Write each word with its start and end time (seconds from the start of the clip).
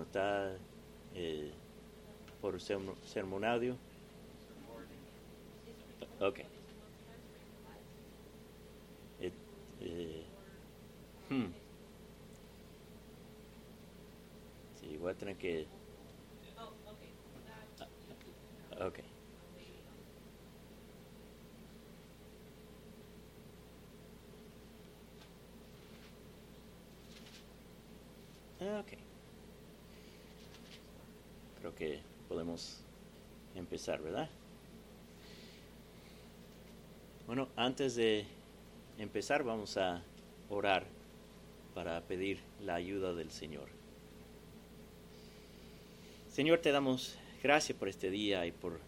hermano? 0.00 0.04
¿Está 0.04 0.60
eh, 1.12 1.52
por 2.40 2.60
sermo- 2.60 2.98
sermonario? 3.02 3.78
Ok. 6.20 6.40
Eh, 9.18 9.32
eh, 9.78 10.32
hmm. 11.30 11.52
Sí, 14.74 14.96
voy 14.96 15.12
a 15.12 15.14
tener 15.16 15.36
que... 15.36 15.70
Ah, 18.70 18.86
Ok. 18.86 19.00
Ah, 28.60 28.78
Ok. 28.80 28.92
Creo 31.54 31.69
que 31.80 31.98
podemos 32.28 32.76
empezar, 33.54 34.02
¿verdad? 34.02 34.28
Bueno, 37.26 37.48
antes 37.56 37.94
de 37.94 38.26
empezar 38.98 39.44
vamos 39.44 39.78
a 39.78 40.02
orar 40.50 40.84
para 41.74 42.02
pedir 42.02 42.38
la 42.62 42.74
ayuda 42.74 43.14
del 43.14 43.30
Señor. 43.30 43.68
Señor, 46.30 46.58
te 46.58 46.70
damos 46.70 47.16
gracias 47.42 47.78
por 47.78 47.88
este 47.88 48.10
día 48.10 48.44
y 48.44 48.52
por 48.52 48.78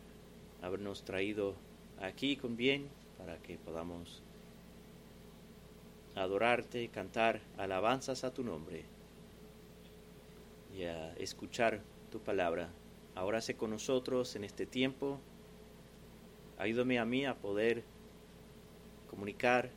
habernos 0.60 1.02
traído 1.02 1.54
aquí 1.98 2.36
con 2.36 2.58
bien 2.58 2.90
para 3.16 3.38
que 3.38 3.56
podamos 3.56 4.20
adorarte, 6.14 6.88
cantar 6.88 7.40
alabanzas 7.56 8.22
a 8.22 8.34
tu 8.34 8.44
nombre 8.44 8.84
y 10.76 10.82
a 10.82 11.14
escuchar 11.14 11.80
tu 12.10 12.18
palabra. 12.20 12.68
Ahora 13.14 13.40
sé 13.40 13.56
con 13.56 13.70
nosotros 13.70 14.34
en 14.36 14.44
este 14.44 14.64
tiempo. 14.64 15.18
Ayúdame 16.58 16.98
a 16.98 17.04
mí 17.04 17.26
a 17.26 17.34
poder 17.34 17.84
comunicar 19.10 19.70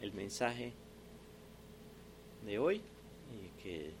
el 0.00 0.12
mensaje 0.12 0.72
de 2.44 2.58
hoy 2.58 2.82
y 3.32 3.62
que, 3.62 3.92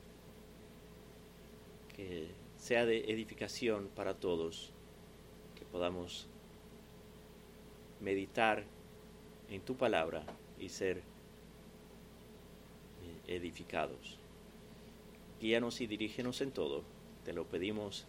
que 1.96 2.28
sea 2.58 2.84
de 2.86 3.10
edificación 3.10 3.88
para 3.94 4.14
todos, 4.14 4.72
que 5.56 5.64
podamos 5.64 6.26
meditar 8.00 8.64
en 9.48 9.60
tu 9.60 9.76
palabra 9.76 10.24
y 10.58 10.68
ser 10.68 10.98
eh, 10.98 11.02
edificados. 13.36 14.18
Guíanos 15.40 15.80
y 15.80 15.86
dirígenos 15.86 16.40
en 16.40 16.50
todo. 16.50 16.93
Te 17.24 17.32
lo 17.32 17.44
pedimos 17.44 18.04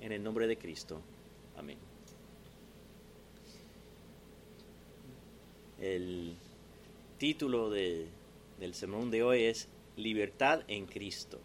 en 0.00 0.12
el 0.12 0.22
nombre 0.22 0.46
de 0.46 0.58
Cristo. 0.58 1.00
Amén. 1.56 1.78
El 5.80 6.34
título 7.18 7.70
de- 7.70 8.08
del 8.58 8.74
sermón 8.74 9.10
de 9.10 9.22
hoy 9.22 9.44
es 9.44 9.68
Libertad 9.96 10.62
en 10.68 10.86
Cristo. 10.86 11.38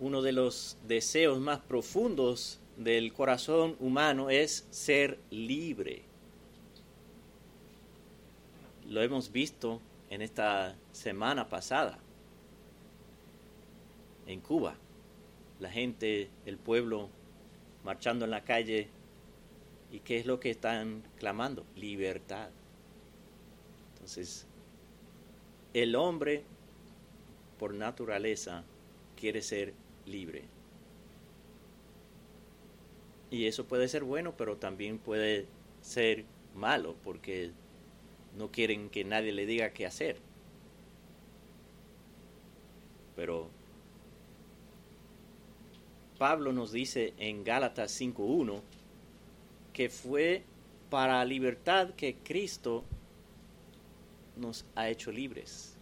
Uno 0.00 0.22
de 0.22 0.30
los 0.30 0.76
deseos 0.86 1.40
más 1.40 1.58
profundos 1.58 2.60
del 2.76 3.12
corazón 3.12 3.76
humano 3.80 4.30
es 4.30 4.64
ser 4.70 5.18
libre. 5.30 6.02
Lo 8.88 9.02
hemos 9.02 9.32
visto 9.32 9.80
en 10.08 10.22
esta 10.22 10.76
semana 10.92 11.48
pasada 11.48 11.98
en 14.28 14.40
Cuba. 14.40 14.76
La 15.58 15.70
gente, 15.70 16.30
el 16.46 16.56
pueblo 16.56 17.08
marchando 17.82 18.24
en 18.24 18.30
la 18.30 18.44
calle 18.44 18.88
¿Y 19.90 20.00
qué 20.00 20.18
es 20.18 20.26
lo 20.26 20.38
que 20.38 20.50
están 20.50 21.02
clamando? 21.18 21.64
Libertad. 21.74 22.50
Entonces, 23.94 24.46
el 25.72 25.96
hombre, 25.96 26.44
por 27.58 27.72
naturaleza, 27.72 28.64
quiere 29.16 29.40
ser 29.42 29.72
libre. 30.04 30.44
Y 33.30 33.46
eso 33.46 33.66
puede 33.66 33.88
ser 33.88 34.04
bueno, 34.04 34.34
pero 34.36 34.56
también 34.56 34.98
puede 34.98 35.46
ser 35.80 36.24
malo, 36.54 36.94
porque 37.02 37.50
no 38.36 38.50
quieren 38.50 38.90
que 38.90 39.04
nadie 39.04 39.32
le 39.32 39.46
diga 39.46 39.72
qué 39.72 39.86
hacer. 39.86 40.16
Pero 43.16 43.48
Pablo 46.18 46.52
nos 46.52 46.72
dice 46.72 47.14
en 47.16 47.44
Gálatas 47.44 47.98
5.1 48.00 48.60
que 49.72 49.88
fue 49.88 50.42
para 50.90 51.24
libertad 51.24 51.90
que 51.90 52.16
Cristo 52.16 52.84
nos 54.36 54.64
ha 54.74 54.88
hecho 54.88 55.12
libres. 55.12 55.76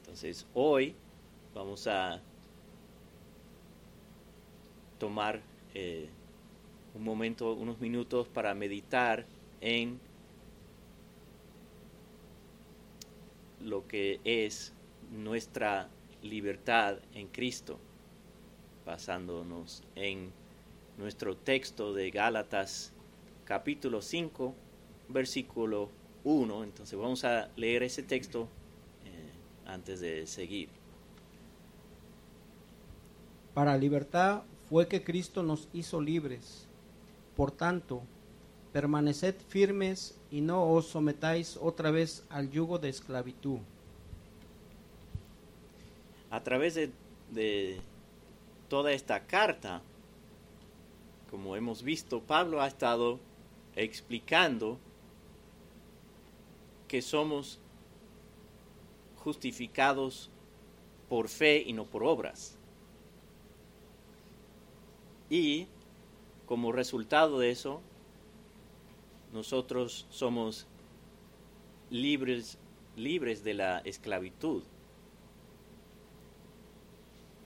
Entonces, 0.00 0.46
hoy 0.54 0.94
vamos 1.54 1.86
a 1.86 2.22
tomar 4.98 5.42
eh, 5.74 6.08
un 6.94 7.04
momento, 7.04 7.52
unos 7.52 7.78
minutos 7.78 8.26
para 8.28 8.54
meditar 8.54 9.26
en 9.60 10.00
lo 13.60 13.86
que 13.86 14.18
es 14.24 14.72
nuestra 15.10 15.90
libertad 16.22 16.98
en 17.14 17.28
Cristo, 17.28 17.78
basándonos 18.84 19.82
en 19.94 20.32
nuestro 20.96 21.36
texto 21.36 21.94
de 21.94 22.10
Gálatas 22.10 22.92
capítulo 23.44 24.02
5, 24.02 24.54
versículo 25.08 25.90
1. 26.24 26.64
Entonces 26.64 26.98
vamos 26.98 27.24
a 27.24 27.48
leer 27.56 27.82
ese 27.82 28.02
texto 28.02 28.48
eh, 29.04 29.30
antes 29.66 30.00
de 30.00 30.26
seguir. 30.26 30.68
Para 33.54 33.76
libertad 33.76 34.42
fue 34.68 34.86
que 34.86 35.02
Cristo 35.02 35.42
nos 35.42 35.68
hizo 35.72 36.00
libres. 36.00 36.66
Por 37.36 37.50
tanto, 37.50 38.02
permaneced 38.72 39.36
firmes 39.48 40.18
y 40.30 40.40
no 40.40 40.70
os 40.70 40.88
sometáis 40.88 41.56
otra 41.60 41.90
vez 41.90 42.24
al 42.28 42.50
yugo 42.50 42.78
de 42.78 42.88
esclavitud. 42.88 43.60
A 46.30 46.42
través 46.42 46.74
de, 46.74 46.90
de 47.30 47.80
toda 48.68 48.92
esta 48.92 49.26
carta, 49.26 49.82
como 51.30 51.56
hemos 51.56 51.82
visto, 51.82 52.20
Pablo 52.20 52.60
ha 52.60 52.66
estado 52.66 53.18
explicando 53.76 54.78
que 56.86 57.02
somos 57.02 57.58
justificados 59.16 60.30
por 61.08 61.28
fe 61.28 61.62
y 61.66 61.72
no 61.72 61.84
por 61.84 62.02
obras. 62.02 62.56
Y 65.30 65.66
como 66.46 66.72
resultado 66.72 67.38
de 67.38 67.50
eso, 67.50 67.82
nosotros 69.32 70.06
somos 70.10 70.66
libres, 71.90 72.58
libres 72.96 73.44
de 73.44 73.54
la 73.54 73.80
esclavitud. 73.80 74.62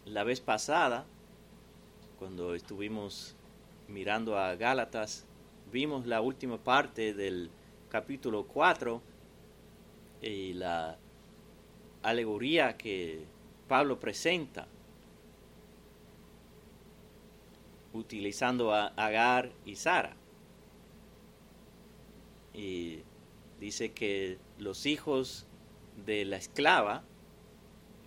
La 0.07 0.25
vez 0.25 0.41
pasada, 0.41 1.07
cuando 2.19 2.57
estuvimos 2.57 3.37
mirando 3.87 4.37
a 4.37 4.57
Gálatas, 4.57 5.25
vimos 5.71 6.07
la 6.07 6.21
última 6.21 6.59
parte 6.59 7.15
del 7.15 7.51
capítulo 7.89 8.45
4 8.49 9.01
y 10.21 10.55
la 10.55 10.99
alegoría 12.03 12.77
que 12.77 13.25
Pablo 13.69 14.01
presenta, 14.01 14.67
utilizando 17.93 18.75
a 18.75 18.89
Agar 18.89 19.53
y 19.65 19.77
Sara. 19.77 20.17
Y 22.53 23.03
dice 23.61 23.93
que 23.93 24.39
los 24.59 24.85
hijos 24.85 25.47
de 26.05 26.25
la 26.25 26.39
esclava, 26.39 27.05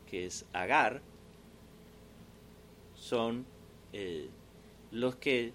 que 0.08 0.26
es 0.26 0.46
Agar, 0.52 1.02
son 3.06 3.46
eh, 3.94 4.32
los 4.90 5.16
que 5.18 5.54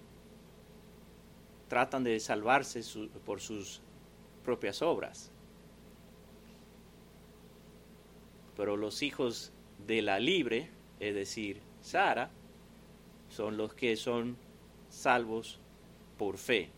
tratan 1.67 2.05
de 2.05 2.21
salvarse 2.21 2.81
por 3.27 3.41
sus 3.41 3.81
propias 4.45 4.83
obras. 4.83 5.33
Pero 8.57 8.77
los 8.77 9.03
hijos 9.03 9.53
de 9.85 10.01
la 10.01 10.21
libre, 10.21 10.71
es 11.01 11.13
decir, 11.13 11.61
Sara, 11.81 12.31
son 13.29 13.57
los 13.57 13.75
que 13.75 13.97
son 13.97 14.37
salvos 14.89 15.59
por 16.19 16.39
fe. 16.39 16.71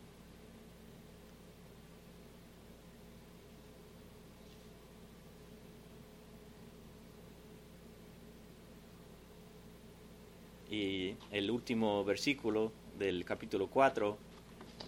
El 10.72 11.50
último 11.50 12.02
versículo 12.02 12.72
del 12.98 13.24
capítulo 13.26 13.66
4, 13.69 14.16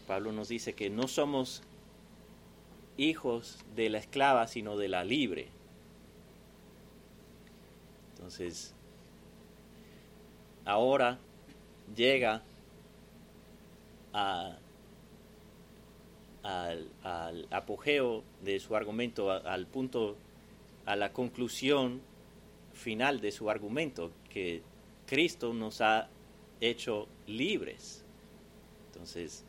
Pablo 0.06 0.32
nos 0.32 0.48
dice 0.48 0.72
que 0.72 0.88
no 0.88 1.08
somos 1.08 1.62
hijos 2.96 3.58
de 3.76 3.90
la 3.90 3.98
esclava, 3.98 4.46
sino 4.46 4.78
de 4.78 4.88
la 4.88 5.04
libre. 5.04 5.48
Entonces, 8.14 8.74
ahora 10.64 11.18
llega 11.94 12.42
al, 14.12 14.58
apogeo 17.50 18.24
de 18.42 18.58
su 18.58 18.74
argumento, 18.74 19.30
al 19.30 19.66
punto, 19.66 20.16
a 20.86 20.96
la 20.96 21.12
conclusión 21.12 22.00
final 22.72 23.20
de 23.20 23.32
su 23.32 23.50
argumento, 23.50 24.10
que 24.30 24.62
Cristo 25.06 25.52
nos 25.52 25.80
ha 25.80 26.08
hecho 26.60 27.08
libres. 27.26 28.04
Entonces, 28.92 29.44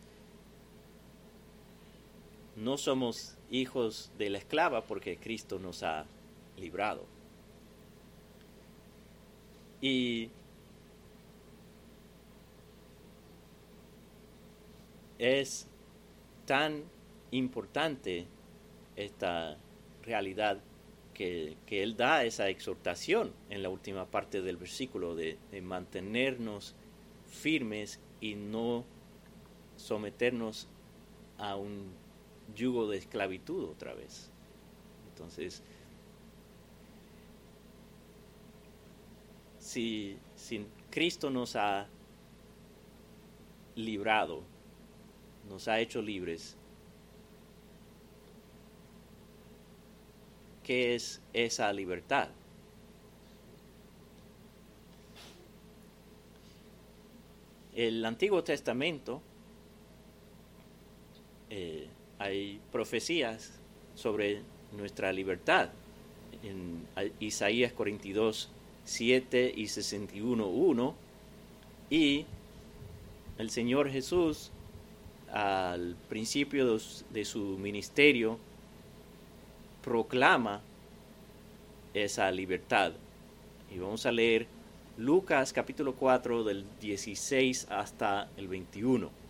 no 2.55 2.77
somos 2.77 3.35
hijos 3.49 4.11
de 4.17 4.29
la 4.29 4.37
esclava 4.37 4.81
porque 4.81 5.17
Cristo 5.17 5.59
nos 5.59 5.83
ha 5.83 6.05
librado. 6.57 7.05
Y 9.81 10.29
es 15.19 15.67
tan 16.45 16.83
importante 17.31 18.25
esta 18.95 19.57
realidad 20.03 20.59
que, 21.15 21.57
Él 21.67 21.97
da 21.97 22.23
esa 22.23 22.49
exhortación 22.49 23.33
en 23.49 23.63
la 23.63 23.69
última 23.69 24.05
parte 24.05 24.43
del 24.43 24.57
versículo 24.57 25.15
de, 25.15 25.39
mantenernos 25.63 26.75
firmes 27.27 27.99
y 28.21 28.35
no 28.35 28.85
someternos 29.77 30.67
a 31.39 31.55
un 31.55 31.91
yugo 32.55 32.87
de 32.87 32.97
esclavitud 32.97 33.63
otra 33.63 33.95
vez. 33.95 34.29
Entonces, 35.09 35.63
si 39.57 40.19
Cristo 40.91 41.31
nos 41.31 41.55
ha 41.55 41.87
librado, 43.75 44.43
nos 45.49 45.67
ha 45.67 45.79
hecho 45.79 46.01
libres, 46.01 46.57
¿qué 50.65 50.95
es 50.95 51.21
esa 51.31 51.71
libertad? 51.71 52.27
El 57.75 58.03
Antiguo 58.03 58.43
Testamento 58.43 59.21
eh, 61.49 61.87
hay 62.17 62.59
profecías 62.71 63.53
sobre 63.93 64.41
nuestra 64.75 65.13
libertad. 65.13 65.69
En 66.43 66.87
Isaías 67.19 67.71
42, 67.73 68.49
7 68.85 69.53
y 69.55 69.67
61, 69.67 70.47
1. 70.47 70.95
Y 71.89 72.25
el 73.37 73.49
Señor 73.49 73.91
Jesús, 73.91 74.51
al 75.31 75.95
principio 76.09 76.79
de 77.09 77.25
su 77.25 77.57
ministerio, 77.57 78.39
proclama 79.85 80.61
esa 81.93 82.29
libertad. 82.31 82.91
Y 83.73 83.79
vamos 83.79 84.05
a 84.05 84.11
leer 84.11 84.47
Lucas 84.97 85.53
capítulo 85.53 85.93
4 85.93 86.43
del 86.43 86.65
16 86.81 87.67
hasta 87.69 88.27
el 88.35 88.49
21. 88.49 89.25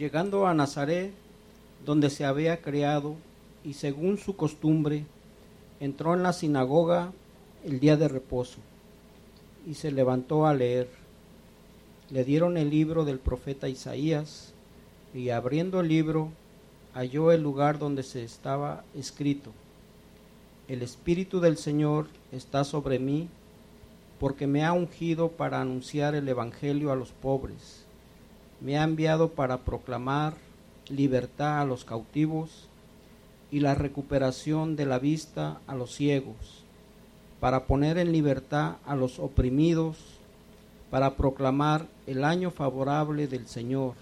llegando 0.00 0.46
a 0.46 0.54
Nazaret, 0.54 1.12
donde 1.84 2.08
se 2.08 2.24
había 2.24 2.62
criado, 2.62 3.16
y 3.62 3.74
según 3.74 4.16
su 4.16 4.34
costumbre, 4.34 5.04
entró 5.78 6.14
en 6.14 6.22
la 6.22 6.32
sinagoga 6.32 7.12
el 7.66 7.80
día 7.80 7.98
de 7.98 8.08
reposo, 8.08 8.60
y 9.66 9.74
se 9.74 9.92
levantó 9.92 10.46
a 10.46 10.54
leer. 10.54 10.88
Le 12.08 12.24
dieron 12.24 12.56
el 12.56 12.70
libro 12.70 13.04
del 13.04 13.18
profeta 13.18 13.68
Isaías, 13.68 14.54
y 15.12 15.28
abriendo 15.28 15.80
el 15.80 15.88
libro, 15.88 16.32
halló 16.94 17.32
el 17.32 17.42
lugar 17.42 17.78
donde 17.78 18.02
se 18.02 18.22
estaba 18.24 18.84
escrito, 18.94 19.52
El 20.68 20.82
Espíritu 20.82 21.40
del 21.40 21.56
Señor 21.56 22.06
está 22.32 22.64
sobre 22.64 22.98
mí, 22.98 23.28
porque 24.18 24.46
me 24.46 24.64
ha 24.64 24.72
ungido 24.72 25.30
para 25.30 25.60
anunciar 25.60 26.14
el 26.14 26.28
Evangelio 26.28 26.92
a 26.92 26.96
los 26.96 27.10
pobres 27.10 27.86
me 28.60 28.78
ha 28.78 28.84
enviado 28.84 29.30
para 29.30 29.58
proclamar 29.58 30.34
libertad 30.88 31.60
a 31.60 31.64
los 31.64 31.84
cautivos 31.84 32.68
y 33.50 33.60
la 33.60 33.74
recuperación 33.74 34.76
de 34.76 34.86
la 34.86 34.98
vista 34.98 35.60
a 35.66 35.74
los 35.74 35.94
ciegos, 35.94 36.64
para 37.40 37.64
poner 37.64 37.98
en 37.98 38.12
libertad 38.12 38.76
a 38.84 38.94
los 38.94 39.18
oprimidos, 39.18 39.96
para 40.90 41.16
proclamar 41.16 41.86
el 42.06 42.24
año 42.24 42.50
favorable 42.50 43.26
del 43.26 43.46
Señor. 43.46 43.94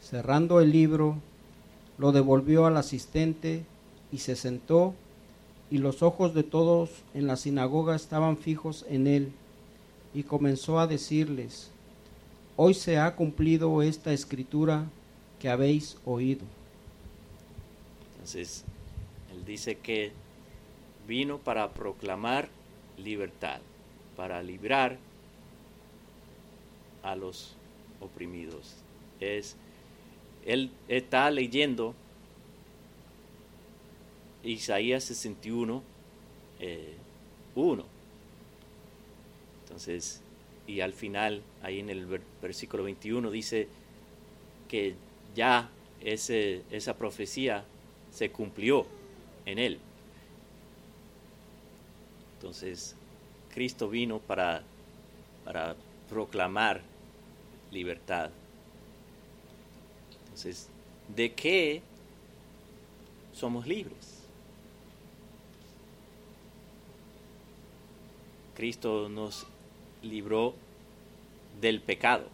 Cerrando 0.00 0.60
el 0.60 0.70
libro, 0.70 1.16
lo 2.00 2.12
devolvió 2.12 2.64
al 2.64 2.78
asistente 2.78 3.62
y 4.10 4.18
se 4.18 4.34
sentó, 4.34 4.94
y 5.70 5.76
los 5.76 6.02
ojos 6.02 6.32
de 6.32 6.42
todos 6.42 6.88
en 7.12 7.26
la 7.26 7.36
sinagoga 7.36 7.94
estaban 7.94 8.38
fijos 8.38 8.86
en 8.88 9.06
él, 9.06 9.32
y 10.14 10.22
comenzó 10.22 10.80
a 10.80 10.86
decirles, 10.86 11.70
hoy 12.56 12.72
se 12.72 12.98
ha 12.98 13.14
cumplido 13.16 13.82
esta 13.82 14.14
escritura 14.14 14.86
que 15.38 15.50
habéis 15.50 15.98
oído. 16.06 16.40
Entonces, 18.14 18.64
él 19.30 19.44
dice 19.44 19.76
que 19.76 20.12
vino 21.06 21.36
para 21.36 21.68
proclamar 21.74 22.48
libertad, 22.96 23.60
para 24.16 24.42
librar 24.42 24.96
a 27.02 27.14
los 27.14 27.56
oprimidos. 28.00 28.76
Es, 29.20 29.54
él 30.44 30.70
está 30.88 31.30
leyendo 31.30 31.94
Isaías 34.42 35.04
61, 35.04 35.74
1. 35.74 35.82
Eh, 36.60 37.86
Entonces, 39.64 40.22
y 40.66 40.80
al 40.80 40.92
final, 40.92 41.42
ahí 41.62 41.80
en 41.80 41.90
el 41.90 42.06
versículo 42.40 42.84
21, 42.84 43.30
dice 43.30 43.68
que 44.68 44.94
ya 45.34 45.70
ese, 46.00 46.62
esa 46.70 46.96
profecía 46.96 47.64
se 48.10 48.30
cumplió 48.30 48.86
en 49.46 49.58
él. 49.58 49.78
Entonces, 52.36 52.96
Cristo 53.52 53.88
vino 53.88 54.18
para, 54.18 54.62
para 55.44 55.76
proclamar 56.08 56.82
libertad. 57.70 58.30
Entonces, 60.40 60.70
¿de 61.14 61.34
qué 61.34 61.82
somos 63.34 63.66
libres? 63.66 64.22
Cristo 68.54 69.10
nos 69.10 69.46
libró 70.02 70.54
del 71.60 71.82
pecado. 71.82 72.24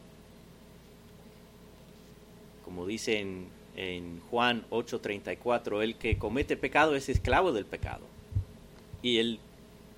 Como 2.64 2.86
dice 2.86 3.18
en, 3.18 3.48
en 3.74 4.20
Juan 4.30 4.64
8:34, 4.70 5.82
el 5.82 5.96
que 5.96 6.16
comete 6.16 6.56
pecado 6.56 6.94
es 6.94 7.08
esclavo 7.08 7.50
del 7.50 7.66
pecado. 7.66 8.04
Y 9.02 9.18
Él 9.18 9.40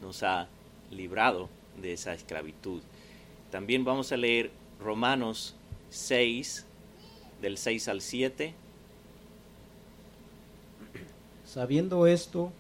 nos 0.01 0.23
ha 0.23 0.49
librado 0.91 1.51
de 1.79 1.93
esa 1.93 2.15
esclavitud. 2.15 2.81
También 3.51 3.85
vamos 3.85 4.13
a 4.13 4.17
leer 4.17 4.51
Romanos 4.81 5.55
6, 5.91 6.68
del 7.41 7.59
6 7.59 7.89
al 7.89 8.01
7. 8.01 8.55
Sabiendo 11.45 12.07
esto, 12.07 12.53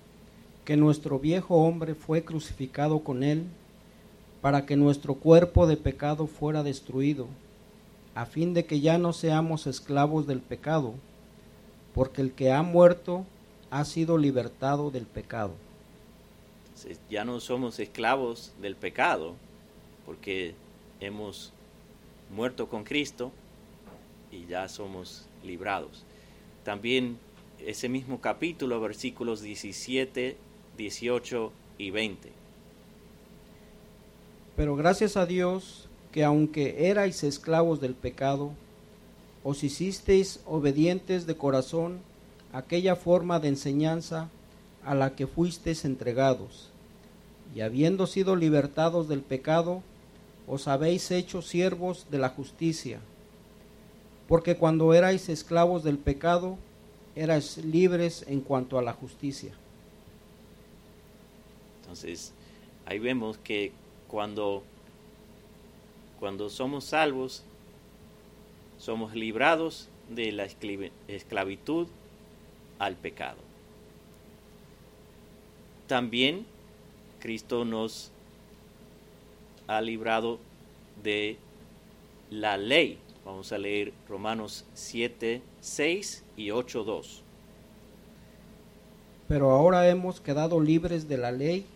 que 0.65 0.77
nuestro 0.77 1.19
viejo 1.19 1.57
hombre 1.57 1.95
fue 1.95 2.25
crucificado 2.25 3.01
con 3.01 3.23
él, 3.23 3.45
para 4.41 4.67
que 4.67 4.77
nuestro 4.77 5.15
cuerpo 5.15 5.67
de 5.67 5.77
pecado 5.77 6.27
fuera 6.27 6.63
destruido, 6.63 7.27
a 8.15 8.27
fin 8.27 8.55
de 8.55 8.67
que 8.67 8.81
ya 8.81 8.99
no 8.99 9.13
seamos 9.13 9.67
esclavos 9.67 10.27
del 10.27 10.41
pecado, 10.41 10.95
porque 11.95 12.23
el 12.23 12.33
que 12.33 12.53
ha 12.53 12.63
muerto 12.63 13.25
ha 13.71 13.85
sido 13.85 14.17
libertado 14.17 14.91
del 14.91 15.07
pecado. 15.07 15.53
Ya 17.11 17.25
no 17.25 17.41
somos 17.41 17.81
esclavos 17.81 18.53
del 18.61 18.77
pecado, 18.77 19.35
porque 20.07 20.55
hemos 21.01 21.53
muerto 22.31 22.69
con 22.69 22.85
Cristo 22.85 23.33
y 24.33 24.47
ya 24.47 24.69
somos 24.69 25.27
librados. 25.45 26.05
También 26.65 27.19
ese 27.65 27.89
mismo 27.89 28.21
capítulo, 28.21 28.81
versículos 28.81 29.41
17, 29.41 30.37
18 30.77 31.53
y 31.79 31.91
20 31.91 32.33
Pero 34.57 34.77
gracias 34.77 35.17
a 35.17 35.27
Dios 35.27 35.89
que 36.13 36.25
aunque 36.25 36.89
erais 36.89 37.23
esclavos 37.25 37.81
del 37.81 37.95
pecado, 37.95 38.53
os 39.45 39.63
hicisteis 39.63 40.41
obedientes 40.47 41.27
de 41.27 41.37
corazón 41.37 42.01
aquella 42.53 42.97
forma 42.97 43.41
de 43.41 43.49
enseñanza 43.49 44.29
a 44.85 44.95
la 44.95 45.15
que 45.15 45.27
fuisteis 45.27 45.85
entregados, 45.85 46.71
y 47.55 47.61
habiendo 47.61 48.07
sido 48.07 48.37
libertados 48.37 49.09
del 49.09 49.21
pecado, 49.21 49.83
os 50.47 50.67
habéis 50.67 51.11
hecho 51.11 51.43
siervos 51.43 52.07
de 52.11 52.19
la 52.19 52.31
justicia, 52.31 53.01
porque 54.29 54.57
cuando 54.57 54.93
erais 54.93 55.29
esclavos 55.29 55.83
del 55.83 55.99
pecado, 55.99 56.59
erais 57.17 57.57
libres 57.59 58.25
en 58.29 58.41
cuanto 58.41 58.79
a 58.79 58.83
la 58.83 58.93
justicia. 58.93 59.55
Entonces, 61.81 62.33
ahí 62.85 62.99
vemos 62.99 63.39
que 63.39 63.73
cuando, 64.07 64.63
cuando 66.21 66.51
somos 66.51 66.85
salvos, 66.85 67.43
somos 68.79 69.15
librados 69.15 69.89
de 70.11 70.31
la 70.33 70.47
esclavitud 71.09 71.89
al 72.79 72.95
pecado. 72.95 73.39
También 75.87 76.45
Cristo 77.19 77.65
nos 77.65 78.11
ha 79.67 79.81
librado 79.81 80.39
de 81.03 81.39
la 82.31 82.57
ley. 82.57 82.99
Vamos 83.29 83.53
a 83.53 83.59
leer 83.59 83.93
Romanos 84.09 84.65
7, 84.73 85.43
6 85.61 86.25
y 86.39 86.51
8, 86.51 86.83
2. 86.83 87.23
Pero 89.29 89.51
ahora 89.51 89.87
hemos 89.91 90.19
quedado 90.19 90.61
libres 90.61 91.11
de 91.11 91.19
la 91.19 91.31
ley, 91.31 91.67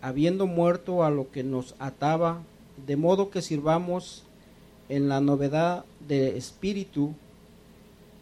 habiendo 0.00 0.46
muerto 0.46 1.02
a 1.02 1.10
lo 1.10 1.32
que 1.32 1.42
nos 1.42 1.74
ataba, 1.80 2.42
de 2.86 2.94
modo 2.94 3.30
que 3.30 3.42
sirvamos 3.42 4.22
en 4.88 5.08
la 5.08 5.20
novedad 5.20 5.84
de 6.06 6.38
espíritu 6.38 7.12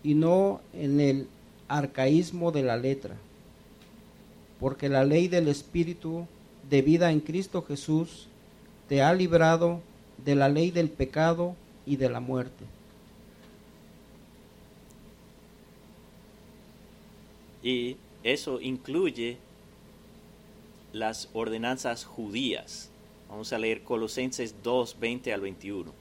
y 0.03 0.15
no 0.15 0.63
en 0.73 0.99
el 0.99 1.29
arcaísmo 1.69 2.53
de 2.53 2.63
la 2.63 2.79
letra. 2.79 3.17
Porque 4.61 4.89
la 4.89 5.05
ley 5.05 5.29
del 5.29 5.49
espíritu 5.49 6.27
de 6.71 6.81
vida 6.81 7.13
en 7.13 7.21
Cristo 7.21 7.61
Jesús 7.61 8.29
te 8.89 9.03
ha 9.03 9.13
librado 9.13 9.81
de 10.25 10.35
la 10.37 10.49
ley 10.49 10.71
del 10.71 10.89
pecado 10.89 11.55
y 11.87 11.97
de 11.97 12.11
la 12.11 12.21
muerte. 12.21 12.65
Y 17.63 17.97
eso 18.23 18.61
incluye 18.61 19.39
las 20.93 21.29
ordenanzas 21.33 22.05
judías. 22.05 22.91
Vamos 23.29 23.53
a 23.53 23.59
leer 23.59 23.83
Colosenses 23.83 24.63
2, 24.63 24.99
20 25.01 25.33
al 25.33 25.41
21. 25.41 25.93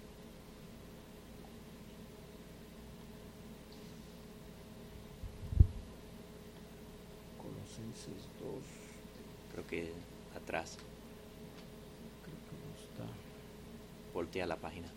Colosenses 7.38 8.30
2. 8.39 8.63
Creo 9.54 9.68
que 9.68 9.92
atrás. 10.36 10.77
Creo 12.24 12.36
que 12.36 12.56
no 12.58 13.04
está. 13.06 13.13
Voltea 14.13 14.46
la 14.46 14.58
página. 14.58 14.88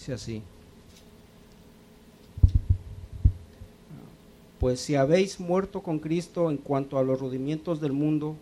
Dice 0.00 0.14
así. 0.14 0.42
Pues 4.58 4.80
si 4.80 4.94
habéis 4.94 5.38
muerto 5.38 5.82
con 5.82 5.98
Cristo 5.98 6.50
en 6.50 6.56
cuanto 6.56 6.96
a 6.96 7.02
los 7.02 7.20
rudimientos 7.20 7.82
del 7.82 7.92
mundo, 7.92 8.34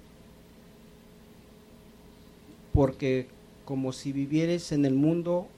porque 2.73 3.27
como 3.65 3.93
si 3.93 4.13
vivierais 4.13 4.71
en 4.71 4.85
el 4.85 4.95
mundo, 4.95 5.49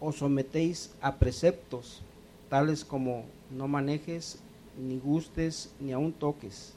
os 0.00 0.16
sometéis 0.16 0.92
a 1.00 1.18
preceptos, 1.20 2.02
tales 2.48 2.84
como 2.84 3.24
no 3.52 3.68
manejes, 3.68 4.40
ni 4.76 4.98
gustes, 4.98 5.72
ni 5.78 5.92
aun 5.92 6.12
toques. 6.12 6.72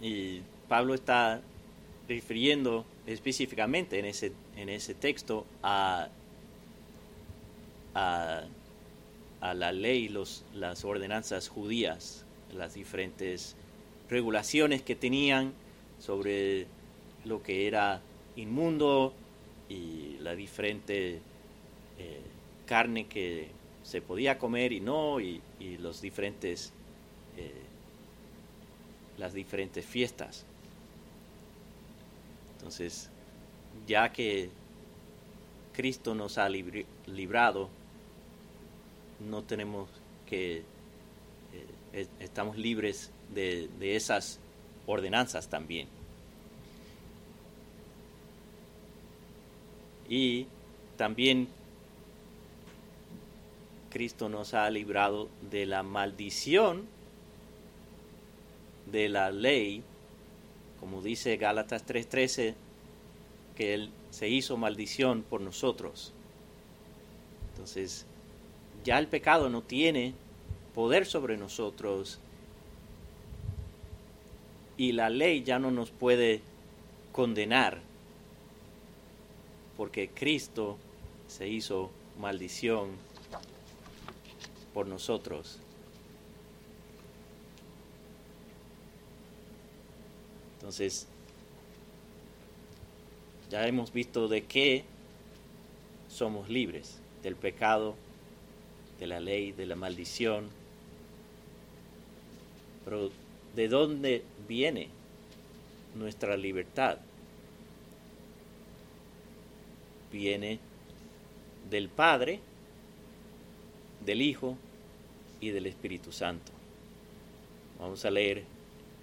Y 0.00 0.40
Pablo 0.68 0.94
está 0.94 1.42
refiriendo 2.08 2.86
específicamente 3.06 3.98
en 3.98 4.06
ese, 4.06 4.32
en 4.56 4.70
ese 4.70 4.94
texto 4.94 5.44
a, 5.62 6.08
a, 7.94 8.42
a 9.40 9.54
la 9.54 9.72
ley, 9.72 10.08
los, 10.08 10.44
las 10.54 10.84
ordenanzas 10.84 11.48
judías, 11.48 12.24
las 12.54 12.74
diferentes 12.74 13.56
regulaciones 14.08 14.82
que 14.82 14.94
tenían 14.94 15.52
sobre 15.98 16.66
lo 17.24 17.42
que 17.42 17.66
era 17.66 18.00
inmundo 18.36 19.12
y 19.68 20.16
la 20.20 20.34
diferente 20.34 21.20
eh, 21.98 22.22
carne 22.66 23.06
que 23.06 23.48
se 23.82 24.00
podía 24.00 24.38
comer 24.38 24.72
y 24.72 24.80
no, 24.80 25.20
y, 25.20 25.40
los 25.78 26.00
diferentes, 26.00 26.72
eh, 27.36 27.62
las 29.18 29.32
diferentes 29.32 29.84
fiestas. 29.84 30.44
Entonces, 32.56 33.10
ya 33.86 34.12
que 34.12 34.50
Cristo 35.72 36.14
nos 36.14 36.38
ha 36.38 36.48
librado, 36.48 37.68
no 39.28 39.42
tenemos 39.42 39.88
que, 40.26 40.58
eh, 40.58 40.64
es- 41.92 42.08
estamos 42.20 42.56
libres 42.58 43.10
de, 43.34 43.68
de 43.78 43.96
esas 43.96 44.38
ordenanzas 44.86 45.48
también. 45.48 45.88
Y 50.08 50.46
también 50.96 51.48
Cristo 53.90 54.28
nos 54.28 54.54
ha 54.54 54.68
librado 54.70 55.28
de 55.50 55.66
la 55.66 55.82
maldición 55.82 56.86
de 58.90 59.08
la 59.08 59.30
ley, 59.30 59.82
como 60.80 61.00
dice 61.02 61.36
Gálatas 61.36 61.84
3:13, 61.86 62.54
que 63.56 63.74
Él 63.74 63.90
se 64.10 64.28
hizo 64.28 64.56
maldición 64.56 65.22
por 65.22 65.40
nosotros. 65.40 66.12
Entonces, 67.52 68.06
ya 68.84 68.98
el 68.98 69.06
pecado 69.06 69.48
no 69.48 69.62
tiene 69.62 70.14
poder 70.74 71.06
sobre 71.06 71.36
nosotros 71.36 72.18
y 74.76 74.92
la 74.92 75.10
ley 75.10 75.42
ya 75.42 75.58
no 75.58 75.70
nos 75.70 75.90
puede 75.90 76.40
condenar 77.12 77.80
porque 79.76 80.08
Cristo 80.10 80.78
se 81.28 81.48
hizo 81.48 81.90
maldición 82.18 82.90
por 84.72 84.86
nosotros. 84.86 85.58
Entonces, 90.54 91.06
ya 93.50 93.66
hemos 93.66 93.92
visto 93.92 94.28
de 94.28 94.44
qué 94.44 94.84
somos 96.08 96.48
libres, 96.48 97.00
del 97.22 97.36
pecado, 97.36 97.94
de 99.02 99.08
la 99.08 99.18
ley, 99.18 99.50
de 99.50 99.66
la 99.66 99.74
maldición. 99.74 100.48
Pero 102.84 103.10
¿de 103.56 103.66
dónde 103.66 104.22
viene 104.46 104.90
nuestra 105.96 106.36
libertad? 106.36 106.98
Viene 110.12 110.60
del 111.68 111.88
Padre, 111.88 112.38
del 114.06 114.22
Hijo 114.22 114.56
y 115.40 115.50
del 115.50 115.66
Espíritu 115.66 116.12
Santo. 116.12 116.52
Vamos 117.80 118.04
a 118.04 118.10
leer 118.12 118.44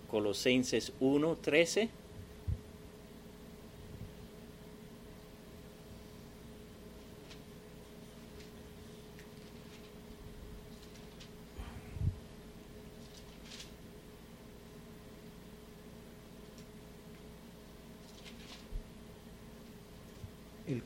Colosenses 0.09 0.93
1, 1.01 1.39
13. 1.41 1.89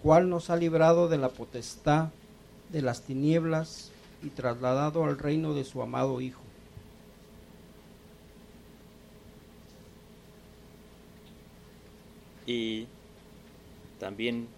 Cual 0.03 0.29
nos 0.29 0.49
ha 0.49 0.57
librado 0.57 1.07
de 1.07 1.17
la 1.17 1.29
potestad 1.29 2.09
de 2.69 2.81
las 2.81 3.03
tinieblas 3.03 3.91
y 4.21 4.29
trasladado 4.29 5.05
al 5.05 5.17
reino 5.17 5.53
de 5.53 5.63
su 5.63 5.81
amado 5.81 6.19
Hijo. 6.19 6.41
Y 12.45 12.87
también 13.99 14.49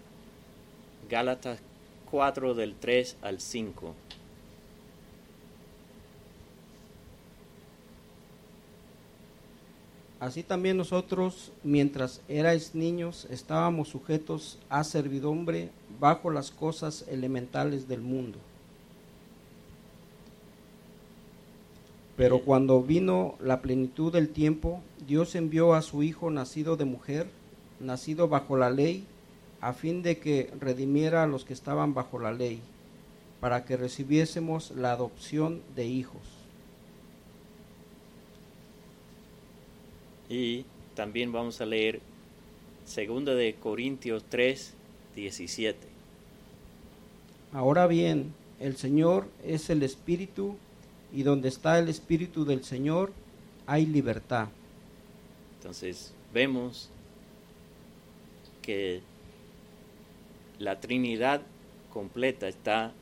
Gálatas 1.08 1.60
4 2.10 2.54
del 2.54 2.74
3 2.74 3.16
al 3.22 3.40
5. 3.40 3.94
Así 10.26 10.42
también 10.42 10.76
nosotros, 10.76 11.52
mientras 11.62 12.20
erais 12.26 12.74
niños, 12.74 13.28
estábamos 13.30 13.86
sujetos 13.86 14.58
a 14.68 14.82
servidumbre 14.82 15.70
bajo 16.00 16.32
las 16.32 16.50
cosas 16.50 17.04
elementales 17.08 17.86
del 17.86 18.00
mundo. 18.00 18.40
Pero 22.16 22.40
cuando 22.40 22.82
vino 22.82 23.36
la 23.38 23.62
plenitud 23.62 24.12
del 24.12 24.28
tiempo, 24.30 24.80
Dios 25.06 25.36
envió 25.36 25.74
a 25.74 25.82
su 25.82 26.02
Hijo 26.02 26.28
nacido 26.28 26.76
de 26.76 26.86
mujer, 26.86 27.28
nacido 27.78 28.26
bajo 28.26 28.56
la 28.56 28.70
ley, 28.70 29.04
a 29.60 29.74
fin 29.74 30.02
de 30.02 30.18
que 30.18 30.50
redimiera 30.58 31.22
a 31.22 31.28
los 31.28 31.44
que 31.44 31.52
estaban 31.52 31.94
bajo 31.94 32.18
la 32.18 32.32
ley, 32.32 32.60
para 33.38 33.64
que 33.64 33.76
recibiésemos 33.76 34.72
la 34.72 34.90
adopción 34.90 35.62
de 35.76 35.86
hijos. 35.86 36.45
Y 40.28 40.64
también 40.94 41.30
vamos 41.32 41.60
a 41.60 41.66
leer 41.66 42.00
2 42.94 43.24
de 43.24 43.56
Corintios 43.60 44.24
3, 44.28 44.74
17. 45.14 45.78
Ahora 47.52 47.86
bien, 47.86 48.32
el 48.60 48.76
Señor 48.76 49.28
es 49.44 49.70
el 49.70 49.82
Espíritu, 49.82 50.56
y 51.12 51.22
donde 51.22 51.48
está 51.48 51.78
el 51.78 51.88
Espíritu 51.88 52.44
del 52.44 52.64
Señor, 52.64 53.12
hay 53.66 53.86
libertad. 53.86 54.48
Entonces 55.58 56.12
vemos 56.32 56.90
que 58.62 59.00
la 60.58 60.80
Trinidad 60.80 61.42
completa 61.92 62.48
está 62.48 62.92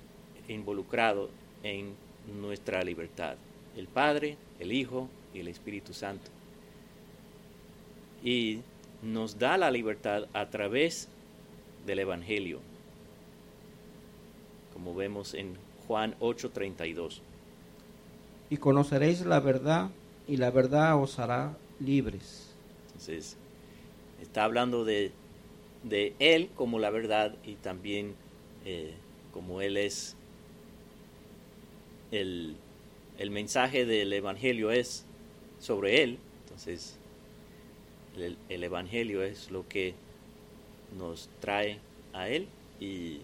involucrado 0.48 1.30
en 1.62 1.94
nuestra 2.40 2.82
libertad. 2.82 3.36
El 3.76 3.86
Padre, 3.86 4.36
el 4.60 4.72
Hijo 4.72 5.08
y 5.32 5.40
el 5.40 5.48
Espíritu 5.48 5.94
Santo 5.94 6.33
y 8.24 8.60
nos 9.02 9.38
da 9.38 9.58
la 9.58 9.70
libertad 9.70 10.24
a 10.32 10.48
través 10.48 11.08
del 11.86 11.98
Evangelio, 12.00 12.60
como 14.72 14.94
vemos 14.94 15.34
en 15.34 15.56
Juan 15.86 16.16
8:32. 16.20 17.20
Y 18.48 18.56
conoceréis 18.56 19.20
la 19.26 19.40
verdad 19.40 19.90
y 20.26 20.38
la 20.38 20.50
verdad 20.50 21.00
os 21.00 21.18
hará 21.18 21.56
libres. 21.78 22.54
Entonces, 22.86 23.36
está 24.22 24.44
hablando 24.44 24.84
de, 24.84 25.12
de 25.82 26.14
Él 26.18 26.48
como 26.56 26.78
la 26.78 26.90
verdad 26.90 27.34
y 27.44 27.56
también 27.56 28.14
eh, 28.64 28.94
como 29.32 29.60
Él 29.60 29.76
es 29.76 30.16
el, 32.10 32.56
el 33.18 33.30
mensaje 33.30 33.84
del 33.84 34.12
Evangelio 34.12 34.70
es 34.70 35.04
sobre 35.58 36.02
Él. 36.02 36.18
Entonces, 36.44 36.96
el, 38.16 38.64
Evangelio 38.64 39.22
es 39.22 39.50
lo 39.50 39.66
que 39.68 39.94
nos 40.98 41.28
trae 41.40 41.78
a 42.12 42.28
Él 42.28 42.48
y, 42.80 43.20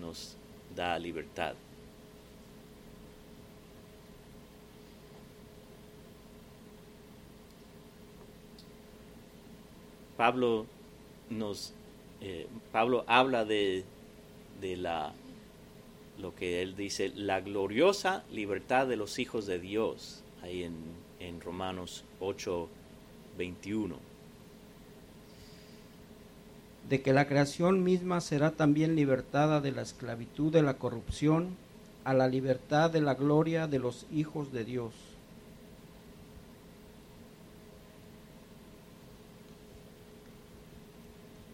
nos 0.00 0.36
da 0.74 0.98
libertad. 0.98 1.54
Pablo 10.16 10.64
nos 11.28 11.74
eh, 12.22 12.46
Pablo 12.72 13.04
habla 13.06 13.44
de, 13.44 13.84
de, 14.62 14.76
la 14.76 15.12
lo 16.18 16.34
que 16.34 16.62
él 16.62 16.76
dice 16.76 17.12
la 17.14 17.40
gloriosa 17.40 18.24
libertad 18.30 18.86
de 18.86 18.96
los 18.96 19.18
hijos 19.18 19.46
de 19.46 19.58
Dios 19.58 20.22
ahí 20.42 20.64
en, 20.64 20.76
en 21.18 21.40
Romanos 21.40 22.04
8 22.20 22.68
21 23.38 24.09
de 26.90 27.02
que 27.02 27.12
la 27.12 27.28
creación 27.28 27.84
misma 27.84 28.20
será 28.20 28.50
también 28.50 28.96
libertada 28.96 29.60
de 29.60 29.70
la 29.70 29.82
esclavitud 29.82 30.52
de 30.52 30.62
la 30.62 30.74
corrupción 30.74 31.56
a 32.02 32.14
la 32.14 32.26
libertad 32.26 32.90
de 32.90 33.00
la 33.00 33.14
gloria 33.14 33.68
de 33.68 33.78
los 33.78 34.06
hijos 34.12 34.50
de 34.50 34.64
Dios. 34.64 34.92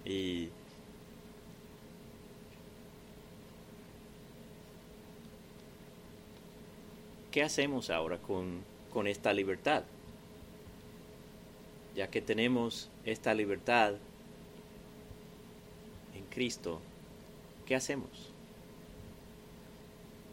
Y 0.06 0.48
¿qué 7.30 7.42
hacemos 7.42 7.90
ahora 7.90 8.16
con, 8.16 8.60
con 8.90 9.06
esta 9.06 9.34
libertad? 9.34 9.82
Ya 11.94 12.08
que 12.08 12.22
tenemos 12.22 12.88
esta 13.04 13.34
libertad, 13.34 13.96
Cristo, 16.36 16.80
¿qué 17.64 17.74
hacemos? 17.74 18.10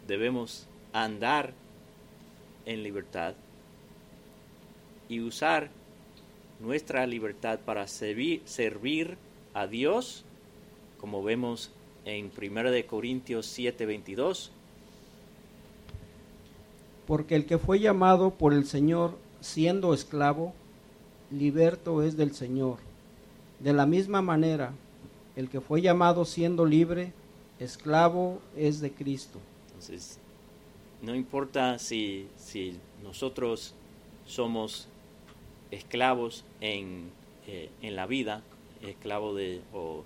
Debemos 0.06 0.68
andar 0.92 1.54
en 2.66 2.84
libertad 2.84 3.36
y 5.08 5.22
usar 5.22 5.70
nuestra 6.60 7.08
libertad 7.08 7.60
para 7.66 7.88
servir, 7.88 9.18
a 9.54 9.66
Dios, 9.68 10.26
como 11.00 11.24
vemos 11.24 11.72
en 12.04 12.30
1 12.38 12.86
Corintios 12.86 13.48
7:22. 13.58 14.52
Porque 17.08 17.38
el 17.38 17.46
que 17.46 17.58
fue 17.58 17.80
llamado 17.80 18.32
por 18.32 18.54
el 18.54 18.66
Señor 18.66 19.18
siendo 19.40 19.94
esclavo, 19.94 20.54
liberto 21.32 22.04
es 22.04 22.18
del 22.18 22.36
Señor. 22.36 22.80
De 23.62 23.72
la 23.72 23.86
misma 23.86 24.22
manera, 24.22 24.74
el 25.36 25.50
que 25.50 25.62
fue 25.62 25.82
llamado 25.82 26.26
siendo 26.26 26.66
libre, 26.66 27.12
esclavo 27.60 28.42
es 28.56 28.80
de 28.80 28.92
Cristo. 28.92 29.40
Entonces, 29.68 30.20
no 31.02 31.16
importa 31.16 31.80
si, 31.80 32.28
si 32.38 32.78
nosotros 33.02 33.74
somos 34.26 34.88
esclavos 35.72 36.46
en, 36.62 37.10
eh, 37.48 37.70
en 37.82 37.96
la 37.96 38.06
vida, 38.06 38.44
esclavo 38.82 39.34
de, 39.34 39.62
o 39.74 40.04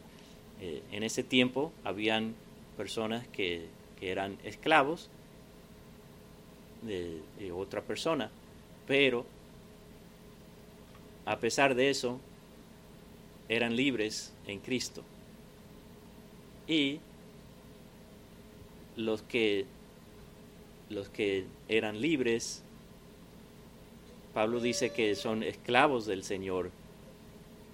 eh, 0.61 0.81
en 0.91 1.03
ese 1.03 1.23
tiempo 1.23 1.71
habían 1.83 2.35
personas 2.77 3.27
que, 3.27 3.67
que 3.99 4.11
eran 4.11 4.37
esclavos 4.43 5.09
de 6.83 7.51
otra 7.51 7.81
persona, 7.81 8.29
pero 8.85 9.25
a 11.25 11.37
pesar 11.39 11.75
de 11.75 11.89
eso, 11.89 12.19
eran 13.49 13.75
libres 13.75 14.31
en 14.45 14.59
Cristo 14.59 15.03
y 16.67 16.99
los 18.95 19.21
que 19.21 19.65
los 20.89 21.09
que 21.09 21.45
eran 21.67 22.01
libres 22.01 22.63
Pablo 24.33 24.59
dice 24.59 24.91
que 24.91 25.15
son 25.15 25.43
esclavos 25.43 26.05
del 26.05 26.23
Señor 26.23 26.71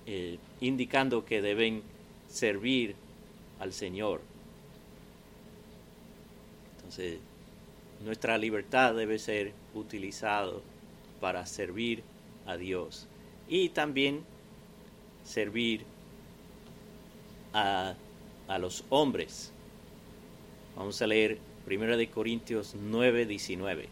eh, 0.06 0.38
indicando 0.62 1.25
que 1.25 1.41
deben 1.41 1.82
servir 2.29 2.95
al 3.60 3.73
Señor. 3.73 4.21
Entonces 6.77 7.19
nuestra 8.03 8.38
libertad 8.38 8.95
debe 8.95 9.19
ser 9.19 9.53
utilizada 9.73 10.53
para 11.21 11.45
servir 11.45 12.03
a 12.45 12.58
Dios 12.58 13.08
y 13.47 13.69
también 13.69 14.23
servir 15.23 15.86
a 17.53 17.95
a 18.47 18.58
los 18.58 18.84
hombres. 18.89 19.51
Vamos 20.75 21.01
a 21.01 21.08
leer 21.08 21.38
1 21.69 21.97
de 21.97 22.10
Corintios 22.10 22.75
9, 22.79 23.25
19. 23.25 23.88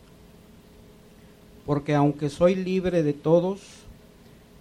Porque 1.65 1.95
aunque 1.95 2.29
soy 2.29 2.55
libre 2.55 3.03
de 3.03 3.13
todos, 3.13 3.61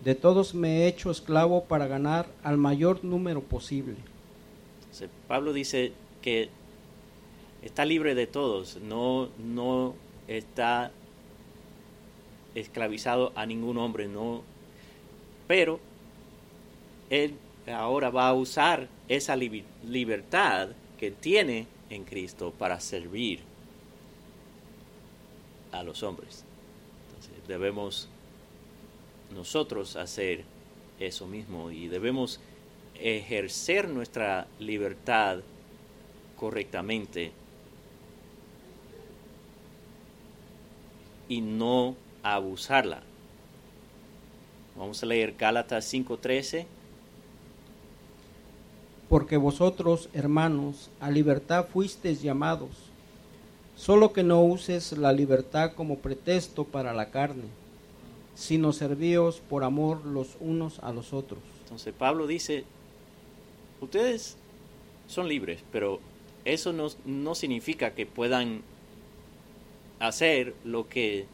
de 0.05 0.15
todos 0.15 0.55
me 0.55 0.83
he 0.83 0.87
hecho 0.87 1.11
esclavo 1.11 1.65
para 1.65 1.87
ganar 1.87 2.27
al 2.43 2.57
mayor 2.57 3.05
número 3.05 3.41
posible. 3.41 3.97
Pablo 5.29 5.53
dice 5.53 5.93
que 6.21 6.51
está 7.63 7.85
libre 7.85 8.15
de 8.15 8.27
todos, 8.27 8.79
no, 8.83 9.29
no 9.39 9.95
está 10.29 10.91
esclavizado 12.55 13.33
a 13.35 13.47
ningún 13.47 13.79
hombre, 13.79 14.09
no, 14.09 14.43
pero 15.47 15.81
él 17.09 17.35
ahora 17.67 18.11
va 18.11 18.29
a 18.29 18.35
usar 18.35 18.89
esa 19.11 19.35
libertad 19.35 20.69
que 20.97 21.11
tiene 21.11 21.67
en 21.91 22.05
Cristo 22.05 22.55
para 22.57 22.79
servir 22.79 23.41
a 25.73 25.83
los 25.83 26.05
hombres. 26.05 26.45
Entonces 27.09 27.49
debemos 27.49 28.09
nosotros 29.35 29.97
hacer 29.97 30.45
eso 31.01 31.27
mismo 31.27 31.73
y 31.73 31.89
debemos 31.89 32.39
ejercer 32.95 33.89
nuestra 33.89 34.47
libertad 34.61 35.41
correctamente 36.37 37.33
y 41.29 41.41
no 41.41 41.97
abusarla. 42.23 43.03
Vamos 44.77 45.03
a 45.03 45.07
leer 45.07 45.35
Gálatas 45.37 45.85
5:13. 45.93 46.67
Porque 49.11 49.37
vosotros, 49.37 50.09
hermanos, 50.13 50.89
a 51.01 51.11
libertad 51.11 51.67
fuisteis 51.67 52.23
llamados, 52.23 52.71
solo 53.75 54.13
que 54.13 54.23
no 54.23 54.41
uses 54.41 54.93
la 54.93 55.13
libertad 55.13 55.73
como 55.73 55.99
pretexto 55.99 56.63
para 56.63 56.95
la 56.95 57.11
carne, 57.11 57.49
sino 58.37 58.73
servíos 58.73 59.41
por 59.41 59.65
amor 59.65 60.07
los 60.07 60.37
unos 60.39 60.79
a 60.79 60.93
los 60.93 61.13
otros. 61.13 61.41
Entonces 61.65 61.93
Pablo 61.93 62.29
dice, 62.29 62.63
ustedes 63.81 64.37
son 65.09 65.27
libres, 65.27 65.65
pero 65.73 65.99
eso 66.45 66.73
no, 66.73 66.87
no 67.05 67.35
significa 67.35 67.95
que 67.95 68.07
puedan 68.07 68.63
hacer 69.99 70.55
lo 70.63 70.89
que, 70.89 71.27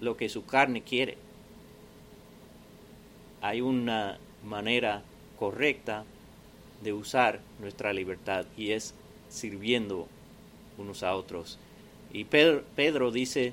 lo 0.00 0.16
que 0.16 0.28
su 0.28 0.44
carne 0.44 0.82
quiere. 0.82 1.16
Hay 3.40 3.60
una 3.60 4.18
manera 4.44 5.04
correcta 5.38 6.04
de 6.82 6.92
usar 6.92 7.40
nuestra 7.60 7.92
libertad 7.92 8.46
y 8.56 8.72
es 8.72 8.94
sirviendo 9.28 10.06
unos 10.76 11.02
a 11.02 11.14
otros. 11.14 11.58
Y 12.12 12.24
Pedro, 12.24 12.62
Pedro 12.76 13.10
dice 13.10 13.52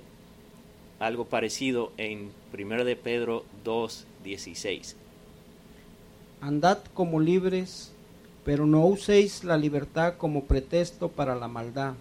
algo 1.00 1.26
parecido 1.26 1.92
en 1.98 2.32
1 2.58 2.86
de 2.86 2.96
Pedro 2.96 3.44
2, 3.64 4.06
16. 4.24 4.96
Andad 6.42 6.80
como 6.94 7.20
libres, 7.20 7.92
pero 8.46 8.66
no 8.66 8.86
uséis 8.86 9.44
la 9.44 9.58
libertad 9.58 10.16
como 10.18 10.46
pretexto 10.46 11.10
para 11.10 11.36
la 11.36 11.48
maldad 11.48 11.96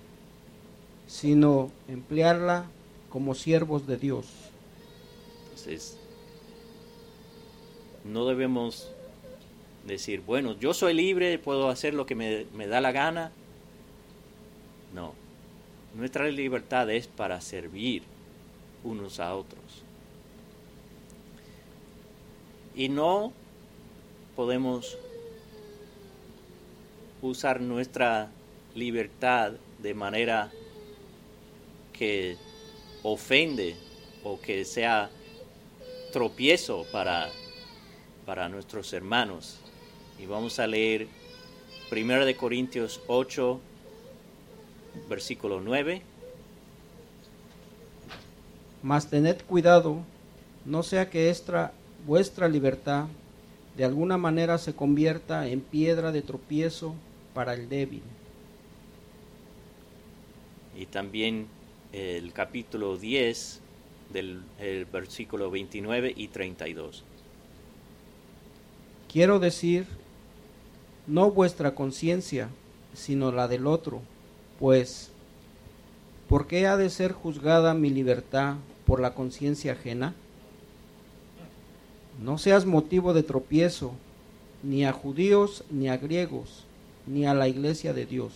sino 1.06 1.70
emplearla 1.88 2.66
como 3.10 3.34
siervos 3.34 3.87
de 3.87 3.96
Dios. 3.96 4.26
Entonces, 5.44 5.96
no 8.04 8.26
debemos 8.26 8.90
decir, 9.87 10.20
bueno, 10.20 10.59
yo 10.59 10.75
soy 10.75 10.94
libre, 10.94 11.38
puedo 11.38 11.68
hacer 11.68 11.94
lo 11.94 12.07
que 12.07 12.14
me, 12.14 12.47
me 12.55 12.66
da 12.66 12.81
la 12.81 12.92
gana. 12.92 13.33
No, 14.94 15.14
nuestra 15.94 16.29
libertad 16.29 16.90
es 16.90 17.07
para 17.07 17.40
servir 17.40 18.03
unos 18.83 19.20
a 19.20 19.35
otros. 19.35 19.62
Y 22.75 22.88
no 22.88 23.33
podemos 24.35 24.99
usar 27.23 27.61
nuestra 27.61 28.31
libertad 28.75 29.53
de 29.79 29.94
manera 29.94 30.51
que 31.92 32.37
ofende 33.03 33.77
o 34.25 34.40
que 34.40 34.64
sea 34.64 35.11
tropiezo 36.12 36.87
para, 36.90 37.29
para 38.27 38.49
nuestros 38.49 38.92
hermanos. 38.92 39.63
Y 40.18 40.27
vamos 40.27 40.59
a 40.59 40.66
leer 40.66 41.07
1 41.90 42.24
de 42.24 42.37
Corintios 42.37 43.00
8, 43.07 43.61
versículo 45.09 45.61
9. 45.61 46.03
Mas 48.83 49.09
tened 49.09 49.40
cuidado, 49.42 49.98
no 50.64 50.83
sea 50.83 51.11
que 51.11 51.31
esta 51.31 51.72
vuestra 52.07 52.48
libertad 52.48 53.07
de 53.77 53.85
alguna 53.85 54.18
manera 54.18 54.59
se 54.59 54.74
convierta 54.74 55.48
en 55.48 55.61
piedra 55.61 56.12
de 56.12 56.22
tropiezo 56.22 56.94
para 57.33 57.55
el 57.55 57.68
débil. 57.68 58.03
Y 60.77 60.87
también 60.87 61.48
el 61.92 62.33
capítulo 62.33 62.96
10 62.96 63.61
del 64.12 64.42
versículo 64.92 65.50
29 65.50 66.12
y 66.16 66.29
32. 66.29 67.05
Quiero 69.11 69.38
decir, 69.38 69.87
no 71.06 71.30
vuestra 71.30 71.74
conciencia, 71.74 72.48
sino 72.94 73.32
la 73.32 73.48
del 73.48 73.66
otro, 73.66 74.00
pues, 74.58 75.10
¿por 76.28 76.46
qué 76.46 76.66
ha 76.66 76.76
de 76.76 76.90
ser 76.90 77.12
juzgada 77.12 77.74
mi 77.74 77.90
libertad 77.90 78.56
por 78.86 79.00
la 79.00 79.14
conciencia 79.14 79.72
ajena? 79.72 80.14
No 82.22 82.38
seas 82.38 82.64
motivo 82.64 83.12
de 83.12 83.22
tropiezo, 83.22 83.92
ni 84.62 84.84
a 84.84 84.92
judíos, 84.92 85.64
ni 85.70 85.88
a 85.88 85.96
griegos, 85.96 86.64
ni 87.06 87.26
a 87.26 87.34
la 87.34 87.48
iglesia 87.48 87.92
de 87.92 88.06
Dios. 88.06 88.32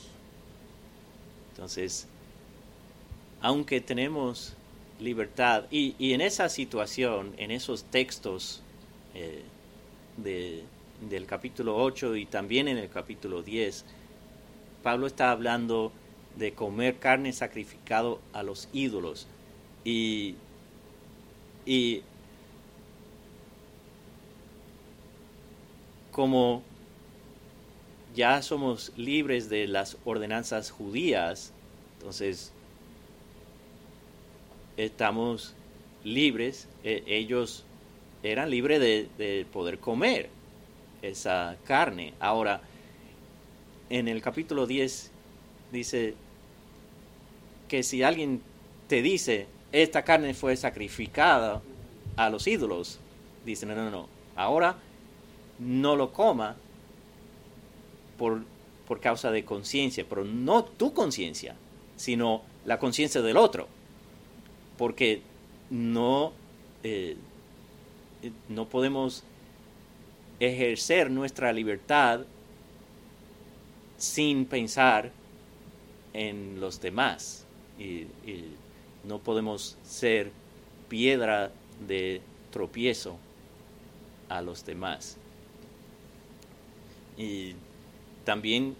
Entonces, 1.52 2.06
aunque 3.40 3.80
tenemos 3.80 4.54
libertad, 5.00 5.64
y, 5.70 5.94
en 6.12 6.20
esa 6.20 6.48
situación, 6.48 7.32
en 7.38 7.50
esos 7.50 7.84
textos 7.84 8.62
eh, 9.14 9.42
del 11.00 11.26
capítulo 11.26 11.76
8 11.76 12.16
y 12.16 12.26
también 12.26 12.68
en 12.68 12.78
el 12.78 12.88
capítulo 12.88 13.42
10, 13.42 13.84
Pablo 14.82 15.06
está 15.06 15.30
hablando 15.30 15.92
de 16.36 16.52
comer 16.52 16.98
carne 16.98 17.32
sacrificado 17.32 18.20
a 18.32 18.42
los 18.42 18.68
ídolos. 18.72 19.26
Y, 19.84 20.36
y 21.66 22.02
como 26.12 26.62
ya 28.14 28.42
somos 28.42 28.92
libres 28.96 29.48
de 29.48 29.68
las 29.68 29.96
ordenanzas 30.04 30.70
judías, 30.70 31.52
entonces 31.98 32.52
estamos 34.76 35.54
libres, 36.04 36.68
e, 36.84 37.02
ellos 37.06 37.64
eran 38.22 38.50
libres 38.50 38.80
de, 38.80 39.46
poder 39.52 39.78
comer 39.78 40.30
esa 41.02 41.56
carne. 41.64 42.14
Ahora, 42.20 42.60
en 43.90 44.08
el 44.08 44.20
capítulo 44.22 44.66
10 44.66 45.10
dice 45.72 46.14
que 47.68 47.82
si 47.82 48.02
alguien 48.02 48.42
te 48.88 49.02
dice, 49.02 49.46
esta 49.72 50.02
carne 50.02 50.34
fue 50.34 50.56
sacrificada 50.56 51.62
a 52.16 52.30
los 52.30 52.46
ídolos, 52.46 52.98
dice, 53.44 53.66
no, 53.66 53.74
no, 53.74 53.90
no, 53.90 54.08
ahora 54.36 54.76
no 55.58 55.96
lo 55.96 56.12
coma 56.12 56.56
por, 58.16 58.42
por 58.86 59.00
causa 59.00 59.30
de 59.30 59.44
conciencia, 59.44 60.06
pero 60.08 60.24
no 60.24 60.64
tu 60.64 60.92
conciencia, 60.94 61.54
sino 61.96 62.42
la 62.64 62.78
conciencia 62.78 63.22
del 63.22 63.36
otro 63.36 63.68
porque 64.78 65.20
no, 65.68 66.32
eh, 66.82 67.16
no 68.48 68.66
podemos 68.68 69.24
ejercer 70.40 71.10
nuestra 71.10 71.52
libertad 71.52 72.20
sin 73.96 74.44
pensar 74.44 75.10
en 76.12 76.60
los 76.60 76.80
demás 76.80 77.44
y, 77.78 78.06
no 79.04 79.20
podemos 79.20 79.78
ser 79.84 80.30
piedra 80.88 81.50
de 81.86 82.20
tropiezo 82.50 83.16
a 84.28 84.42
los 84.42 84.66
demás. 84.66 85.16
Y 87.16 87.54
también, 88.24 88.76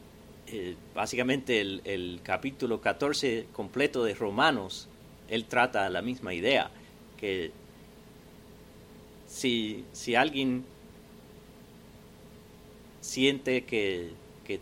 eh, 0.49 0.75
básicamente, 0.95 1.61
el, 1.61 1.81
el, 1.85 2.21
capítulo 2.23 2.81
14 2.81 3.47
completo 3.55 4.05
de 4.05 4.13
Romanos 4.15 4.89
él 5.29 5.45
trata 5.45 5.89
la 5.89 6.03
misma 6.03 6.35
idea, 6.35 6.71
que 7.17 7.53
si, 9.27 9.85
si 9.93 10.15
alguien 10.15 10.65
siente 13.09 13.65
que, 13.65 14.11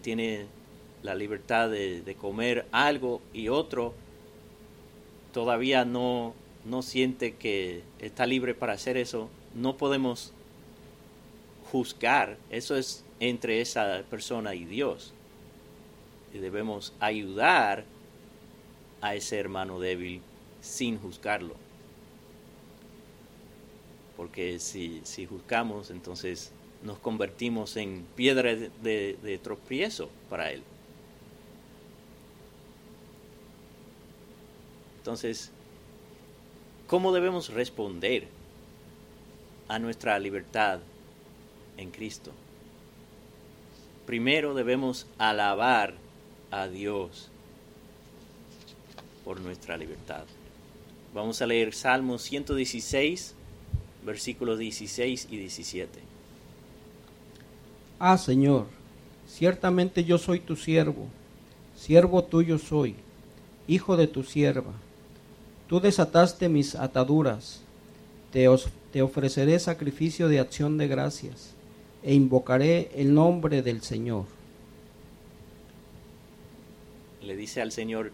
tiene 0.03 0.47
la 1.03 1.17
libertad 1.17 1.69
de, 1.69 2.17
comer 2.21 2.67
algo 2.71 3.21
y 3.33 3.49
otro 3.49 3.93
todavía 5.33 5.85
no, 5.85 6.33
no 6.65 6.83
siente 6.83 7.35
que 7.35 7.83
está 7.99 8.25
libre 8.25 8.55
para 8.55 8.73
hacer 8.75 8.97
eso, 8.97 9.29
no 9.55 9.77
podemos 9.77 10.33
juzgar, 11.73 12.39
eso 12.51 12.77
es 12.77 13.05
entre 13.19 13.61
esa 13.61 14.05
persona 14.09 14.55
y 14.55 14.65
Dios. 14.65 15.13
Y 16.33 16.39
debemos 16.39 16.93
ayudar 17.01 17.85
a 19.01 19.15
ese 19.17 19.39
hermano 19.39 19.81
débil 19.81 20.23
sin 20.61 20.99
juzgarlo. 20.99 21.55
Porque 24.17 24.59
si, 24.61 25.01
si 25.05 25.27
juzgamos, 25.27 25.91
entonces 25.91 26.53
nos 26.87 26.99
convertimos 26.99 27.77
en 27.77 28.07
piedra 28.15 28.55
de, 28.55 29.19
de, 29.23 29.39
tropiezo 29.39 30.09
para 30.31 30.51
él. 30.53 30.63
Entonces, 34.99 35.51
¿cómo 36.87 37.13
debemos 37.13 37.51
responder 37.51 38.29
a 39.69 39.79
nuestra 39.79 40.19
libertad 40.19 40.81
en 41.77 41.91
Cristo? 41.91 42.33
primero 44.07 44.55
debemos 44.55 45.07
alabar 45.19 45.95
a 46.51 46.69
Dios 46.69 47.29
por 49.25 49.41
nuestra 49.41 49.77
libertad. 49.77 50.25
Vamos 51.13 51.43
a 51.43 51.47
leer 51.47 51.75
Salmo 51.75 52.19
116, 52.19 53.35
versículos 54.05 54.59
16 54.59 55.29
y 55.31 55.37
17. 55.39 56.16
Ah, 57.99 58.19
Señor, 58.19 58.67
ciertamente 59.27 60.05
yo 60.05 60.19
soy 60.19 60.39
tu 60.41 60.55
siervo, 60.55 61.07
siervo 61.75 62.25
tuyo 62.25 62.59
soy, 62.59 62.95
hijo 63.67 63.97
de 63.97 64.07
tu 64.07 64.23
sierva. 64.23 64.73
Tú 65.67 65.81
desataste 65.81 66.51
mis 66.51 66.75
ataduras, 66.75 67.63
te, 68.33 68.47
te 68.93 69.01
ofreceré 69.01 69.59
sacrificio 69.59 70.29
de 70.29 70.41
acción 70.41 70.77
de 70.77 70.89
gracias 70.89 71.55
e 72.03 72.13
invocaré 72.13 72.91
el 72.95 73.15
nombre 73.15 73.63
del 73.63 73.81
Señor. 73.81 74.27
Le 77.23 77.35
dice 77.35 77.63
al 77.63 77.73
Señor, 77.73 78.13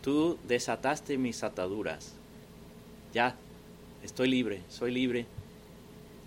tú 0.00 0.38
desataste 0.48 1.18
mis 1.18 1.44
ataduras, 1.44 2.14
ya, 3.12 3.36
estoy 4.02 4.28
libre, 4.28 4.62
soy 4.70 4.90
libre, 4.90 5.26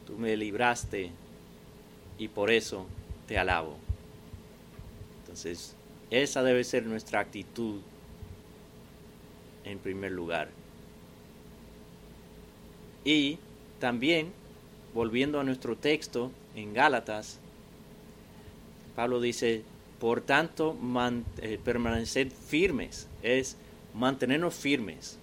tú 0.06 0.14
me 0.20 0.38
libraste 0.38 1.10
y 2.18 2.28
por 2.28 2.52
eso 2.52 2.86
te 3.28 3.38
alabo. 3.38 3.78
Entonces, 5.22 5.76
esa 6.10 6.44
debe 6.44 6.64
ser 6.64 6.86
nuestra 6.86 7.20
actitud 7.20 7.82
en 9.64 9.80
primer 9.80 10.12
lugar. 10.12 10.50
Y 13.04 13.38
también, 13.80 14.32
volviendo 14.94 15.40
a 15.40 15.44
nuestro 15.44 15.76
texto 15.76 16.32
en 16.56 16.74
Gálatas, 16.74 17.40
Pablo 18.96 19.20
dice, 19.20 19.64
por 20.00 20.22
tanto, 20.22 20.78
eh, 21.42 21.60
permanecer 21.64 22.32
firmes, 22.32 23.08
es 23.22 23.58
mantenernos 23.94 24.56
firmes, 24.56 25.18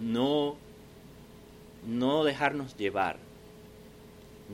no, 0.00 0.56
no 1.86 2.24
dejarnos 2.24 2.76
llevar, 2.76 3.18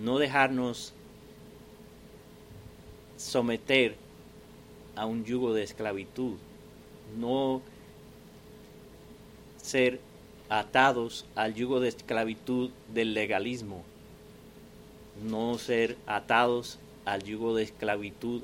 no 0.03 0.19
dejarnos 0.19 0.95
someter 3.25 3.97
a 4.97 5.07
un 5.07 5.25
yugo 5.25 5.55
de 5.55 5.63
esclavitud, 5.63 6.35
no 7.19 7.63
ser 9.57 9.99
atados 10.51 11.25
al 11.35 11.55
yugo 11.55 11.81
de 11.81 11.89
esclavitud 11.89 12.71
del 12.93 13.15
legalismo, 13.15 13.83
no 15.23 15.57
ser 15.57 15.97
atados 16.07 16.79
al 17.07 17.23
yugo 17.23 17.55
de 17.55 17.63
esclavitud 17.63 18.43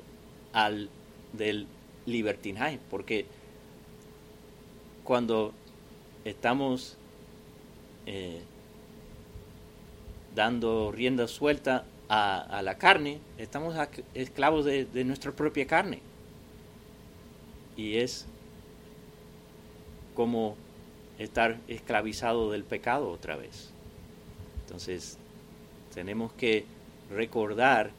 al 0.51 0.89
del 1.33 1.67
libertinaje, 2.07 2.79
porque 2.89 3.27
cuando 5.03 5.53
estamos 6.25 6.97
eh, 8.07 8.41
dando 10.33 10.91
rienda 10.91 11.27
suelta 11.27 11.85
a, 12.13 12.61
la 12.61 12.77
carne, 12.77 13.21
estamos 13.37 13.73
esclavos 14.13 14.65
de, 14.65 14.83
de 14.83 15.05
nuestra 15.05 15.31
propia 15.31 15.65
carne. 15.65 16.01
Y 17.77 17.95
es 17.95 18.25
como 20.13 20.57
estar 21.17 21.57
esclavizado 21.69 22.51
del 22.51 22.65
pecado 22.65 23.09
otra 23.09 23.37
vez. 23.37 23.71
Entonces, 24.65 25.17
tenemos 25.93 26.33
que 26.33 26.65
recordar 27.09 27.91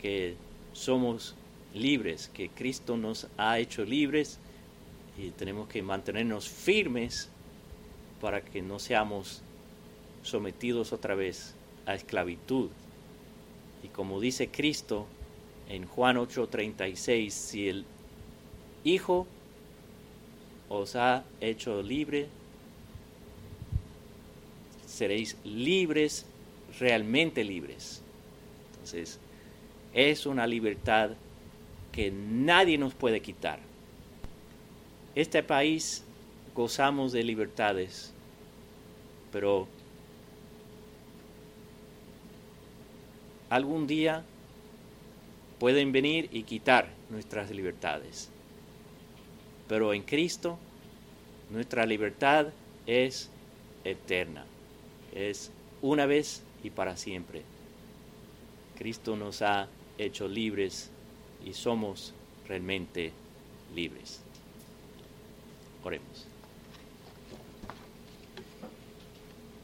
que 0.00 0.36
somos 0.72 1.34
libres, 1.74 2.30
que 2.32 2.50
Cristo 2.50 2.96
nos 2.96 3.26
ha 3.36 3.58
hecho 3.58 3.84
libres 3.84 4.38
y 5.18 5.30
tenemos 5.30 5.68
que 5.68 5.82
mantenernos 5.82 6.48
firmes 6.48 7.30
para 8.20 8.42
que 8.42 8.62
no 8.62 8.78
seamos 8.78 9.42
sometidos 10.22 10.92
otra 10.92 11.16
vez 11.16 11.56
esclavitud. 11.94 12.70
Y 13.82 13.88
como 13.88 14.20
dice 14.20 14.48
Cristo 14.48 15.06
en 15.68 15.86
Juan 15.86 16.16
8:36, 16.16 17.30
si 17.30 17.68
el 17.68 17.84
Hijo 18.82 19.26
os 20.68 20.96
ha 20.96 21.24
hecho 21.40 21.82
libre, 21.82 22.28
seréis 24.86 25.36
libres, 25.44 26.24
realmente 26.78 27.44
libres. 27.44 28.02
Entonces, 28.72 29.18
es 29.92 30.26
una 30.26 30.46
libertad 30.46 31.10
que 31.92 32.10
nadie 32.10 32.78
nos 32.78 32.94
puede 32.94 33.20
quitar. 33.20 33.58
Este 35.14 35.42
país 35.42 36.04
gozamos 36.54 37.12
de 37.12 37.24
libertades, 37.24 38.12
pero 39.32 39.68
algún 43.50 43.86
día 43.86 44.24
pueden 45.58 45.92
venir 45.92 46.28
y 46.32 46.44
quitar 46.44 46.88
nuestras 47.10 47.50
libertades. 47.50 48.30
Pero 49.68 49.92
en 49.92 50.02
Cristo 50.02 50.58
nuestra 51.50 51.84
libertad 51.84 52.46
es 52.86 53.28
eterna, 53.84 54.46
es 55.14 55.50
una 55.82 56.06
vez 56.06 56.42
y 56.62 56.70
para 56.70 56.96
siempre. 56.96 57.42
Cristo 58.78 59.16
nos 59.16 59.42
ha 59.42 59.68
hecho 59.98 60.28
libres 60.28 60.90
y 61.44 61.52
somos 61.52 62.14
realmente 62.48 63.12
libres. 63.74 64.20
Oremos. 65.84 66.26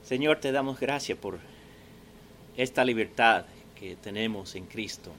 Señor, 0.04 0.40
te 0.40 0.52
damos 0.52 0.78
gracias 0.78 1.18
por 1.18 1.38
esta 2.56 2.84
libertad 2.84 3.44
que 3.78 3.96
tenemos 3.96 4.54
en 4.54 4.66
Cristo. 4.66 5.12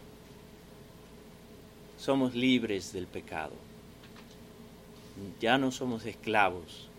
Somos 1.97 2.35
libres 2.35 2.93
del 2.93 3.07
pecado. 3.07 3.53
Ya 5.39 5.57
no 5.57 5.71
somos 5.71 6.05
esclavos. 6.05 6.89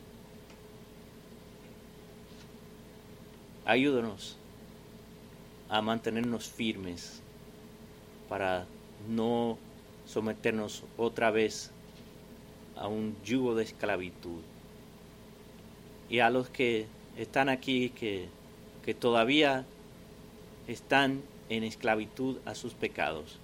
Ayúdanos 3.65 4.37
a 5.69 5.83
mantenernos 5.83 6.49
firmes 6.49 7.21
para 8.29 8.67
no 9.09 9.59
someternos 10.07 10.85
otra 10.97 11.31
vez 11.31 11.71
a 12.77 12.89
un 12.89 13.15
yugo 13.25 13.55
de 13.55 13.65
esclavitud. 13.65 14.41
Y 16.09 16.21
a 16.21 16.31
los 16.31 16.49
que 16.49 16.87
están 17.19 17.49
aquí, 17.49 17.91
que, 17.91 18.29
que 18.85 18.95
todavía 18.95 19.67
están 20.67 21.23
en 21.49 21.65
esclavitud 21.65 22.39
a 22.45 22.55
sus 22.55 22.75
pecados, 22.75 23.39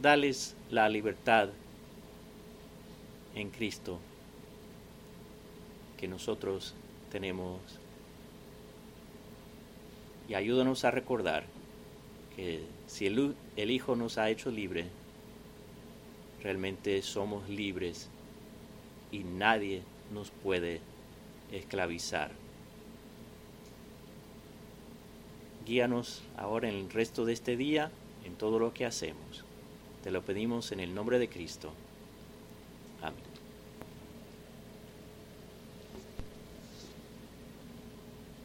dales 0.00 0.54
la 0.70 0.88
libertad 0.88 1.48
en 3.34 3.50
Cristo 3.50 3.98
que 5.96 6.08
nosotros 6.08 6.74
tenemos 7.10 7.60
y 10.28 10.34
ayúdanos 10.34 10.84
a 10.84 10.90
recordar 10.90 11.44
que 12.34 12.62
si 12.86 13.06
el, 13.06 13.34
el, 13.56 13.70
Hijo 13.70 13.96
nos 13.96 14.18
ha 14.18 14.28
hecho 14.28 14.50
libre, 14.50 14.86
realmente 16.42 17.00
somos 17.02 17.48
libres 17.48 18.08
y 19.12 19.20
nadie 19.20 19.82
nos 20.12 20.30
puede 20.30 20.80
esclavizar. 21.52 22.30
Guíanos 25.66 26.22
ahora 26.36 26.68
en 26.68 26.76
el 26.76 26.90
resto 26.90 27.24
de 27.24 27.32
este 27.32 27.56
día, 27.56 27.90
en 28.24 28.36
todo 28.36 28.60
lo 28.60 28.72
que 28.72 28.86
hacemos. 28.86 29.44
Te 30.04 30.12
lo 30.12 30.22
pedimos 30.22 30.70
en 30.70 30.78
el 30.78 30.94
nombre 30.94 31.18
de 31.18 31.28
Cristo. 31.28 31.72
Amén. 33.02 33.35